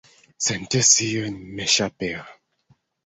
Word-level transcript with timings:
Sentensi 0.45 1.05
hiyo 1.05 1.27
mmeshapewa 1.31 2.25